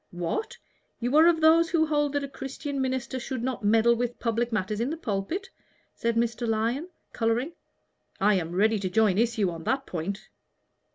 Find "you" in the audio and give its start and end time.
0.99-1.15